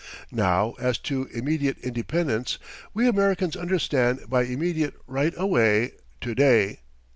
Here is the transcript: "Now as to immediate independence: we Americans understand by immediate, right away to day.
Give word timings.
"Now 0.31 0.73
as 0.79 0.97
to 1.05 1.25
immediate 1.31 1.77
independence: 1.77 2.57
we 2.91 3.07
Americans 3.07 3.55
understand 3.55 4.27
by 4.27 4.45
immediate, 4.45 4.95
right 5.05 5.35
away 5.37 5.91
to 6.21 6.33
day. 6.33 6.79